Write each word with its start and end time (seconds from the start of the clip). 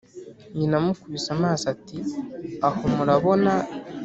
nyina 0.55 0.75
amukubise 0.81 1.29
amaso 1.37 1.63
ati 1.73 1.97
«aho 2.67 2.83
murabona! 2.95 3.53